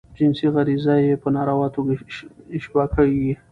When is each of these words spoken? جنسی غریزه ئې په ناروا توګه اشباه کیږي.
جنسی 0.17 0.47
غریزه 0.55 0.95
ئې 1.03 1.13
په 1.21 1.27
ناروا 1.35 1.67
توګه 1.75 1.93
اشباه 2.57 2.87
کیږي. 2.93 3.33